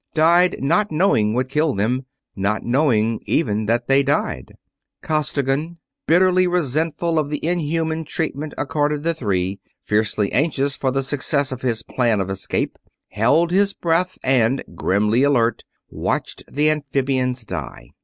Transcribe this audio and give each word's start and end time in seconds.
Died 0.15 0.55
not 0.63 0.91
knowing 0.91 1.35
what 1.35 1.47
killed 1.47 1.77
them, 1.77 2.07
not 2.35 2.63
knowing 2.63 3.19
even 3.27 3.67
that 3.67 3.87
they 3.87 4.01
died. 4.01 4.55
Costigan, 5.03 5.77
bitterly 6.07 6.47
resentful 6.47 7.19
of 7.19 7.29
the 7.29 7.39
inhuman 7.45 8.03
treatment 8.03 8.55
accorded 8.57 9.03
the 9.03 9.13
three 9.13 9.59
and 9.63 9.71
fiercely 9.83 10.31
anxious 10.33 10.73
for 10.75 10.89
the 10.89 11.03
success 11.03 11.51
of 11.51 11.61
his 11.61 11.83
plan 11.83 12.19
of 12.19 12.31
escape, 12.31 12.79
held 13.09 13.51
his 13.51 13.73
breath 13.73 14.17
and, 14.23 14.63
grimly 14.73 15.21
alert, 15.21 15.65
watched 15.91 16.51
the 16.51 16.71
amphibians 16.71 17.45
die. 17.45 17.91